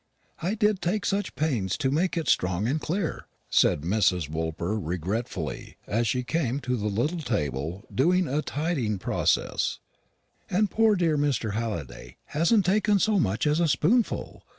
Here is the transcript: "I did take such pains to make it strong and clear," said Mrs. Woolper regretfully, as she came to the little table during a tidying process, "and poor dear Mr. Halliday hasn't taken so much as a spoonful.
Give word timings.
"I 0.41 0.55
did 0.55 0.81
take 0.81 1.05
such 1.05 1.35
pains 1.35 1.77
to 1.77 1.91
make 1.91 2.17
it 2.17 2.27
strong 2.27 2.67
and 2.67 2.81
clear," 2.81 3.27
said 3.51 3.81
Mrs. 3.81 4.31
Woolper 4.31 4.79
regretfully, 4.83 5.77
as 5.85 6.07
she 6.07 6.23
came 6.23 6.59
to 6.61 6.75
the 6.75 6.87
little 6.87 7.19
table 7.19 7.85
during 7.93 8.27
a 8.27 8.41
tidying 8.41 8.97
process, 8.97 9.77
"and 10.49 10.71
poor 10.71 10.95
dear 10.95 11.19
Mr. 11.19 11.53
Halliday 11.53 12.17
hasn't 12.33 12.65
taken 12.65 12.97
so 12.97 13.19
much 13.19 13.45
as 13.45 13.59
a 13.59 13.67
spoonful. 13.67 14.41